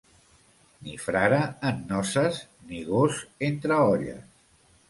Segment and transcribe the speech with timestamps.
[0.85, 1.41] Ni frare
[1.71, 4.21] en noces, ni gos entre olles.